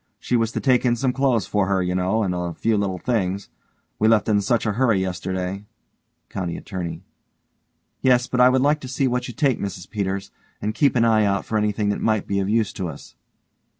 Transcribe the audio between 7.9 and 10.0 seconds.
Yes, but I would like to see what you take, Mrs